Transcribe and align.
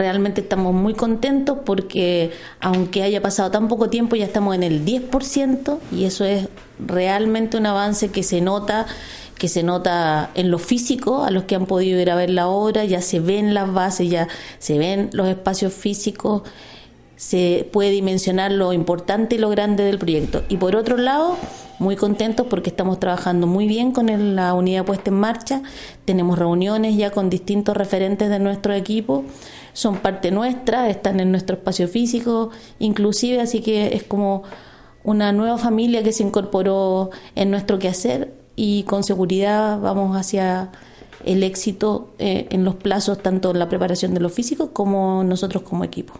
realmente 0.00 0.40
estamos 0.40 0.72
muy 0.72 0.94
contentos 0.94 1.58
porque 1.62 2.32
aunque 2.58 3.02
haya 3.02 3.20
pasado 3.20 3.50
tan 3.50 3.68
poco 3.68 3.90
tiempo 3.90 4.16
ya 4.16 4.24
estamos 4.24 4.54
en 4.54 4.62
el 4.62 4.82
10% 4.82 5.78
y 5.92 6.04
eso 6.04 6.24
es 6.24 6.48
realmente 6.78 7.58
un 7.58 7.66
avance 7.66 8.08
que 8.08 8.22
se 8.22 8.40
nota 8.40 8.86
que 9.36 9.48
se 9.48 9.62
nota 9.62 10.30
en 10.34 10.50
lo 10.50 10.58
físico, 10.58 11.24
a 11.24 11.30
los 11.30 11.44
que 11.44 11.54
han 11.54 11.64
podido 11.64 11.98
ir 11.98 12.10
a 12.10 12.14
ver 12.14 12.28
la 12.28 12.48
obra, 12.48 12.84
ya 12.84 13.00
se 13.00 13.20
ven 13.20 13.54
las 13.54 13.72
bases, 13.72 14.10
ya 14.10 14.28
se 14.58 14.76
ven 14.76 15.08
los 15.14 15.28
espacios 15.28 15.72
físicos, 15.72 16.42
se 17.16 17.66
puede 17.72 17.90
dimensionar 17.90 18.52
lo 18.52 18.74
importante 18.74 19.36
y 19.36 19.38
lo 19.38 19.48
grande 19.48 19.82
del 19.82 19.98
proyecto. 19.98 20.42
Y 20.50 20.58
por 20.58 20.76
otro 20.76 20.98
lado, 20.98 21.38
muy 21.80 21.96
contentos 21.96 22.46
porque 22.48 22.70
estamos 22.70 23.00
trabajando 23.00 23.46
muy 23.46 23.66
bien 23.66 23.90
con 23.90 24.36
la 24.36 24.54
unidad 24.54 24.84
puesta 24.84 25.10
en 25.10 25.16
marcha, 25.16 25.62
tenemos 26.04 26.38
reuniones 26.38 26.94
ya 26.96 27.10
con 27.10 27.30
distintos 27.30 27.76
referentes 27.76 28.28
de 28.28 28.38
nuestro 28.38 28.74
equipo, 28.74 29.24
son 29.72 29.96
parte 29.96 30.30
nuestra, 30.30 30.90
están 30.90 31.20
en 31.20 31.30
nuestro 31.30 31.56
espacio 31.56 31.88
físico, 31.88 32.50
inclusive, 32.78 33.40
así 33.40 33.62
que 33.62 33.96
es 33.96 34.04
como 34.04 34.42
una 35.04 35.32
nueva 35.32 35.56
familia 35.56 36.02
que 36.02 36.12
se 36.12 36.22
incorporó 36.22 37.10
en 37.34 37.50
nuestro 37.50 37.78
quehacer 37.78 38.34
y 38.56 38.82
con 38.82 39.02
seguridad 39.02 39.80
vamos 39.80 40.14
hacia 40.16 40.70
el 41.24 41.42
éxito 41.42 42.10
eh, 42.18 42.46
en 42.50 42.62
los 42.64 42.74
plazos, 42.74 43.22
tanto 43.22 43.52
en 43.52 43.58
la 43.58 43.70
preparación 43.70 44.12
de 44.12 44.20
los 44.20 44.32
físicos 44.32 44.68
como 44.74 45.24
nosotros 45.24 45.62
como 45.62 45.82
equipo. 45.82 46.12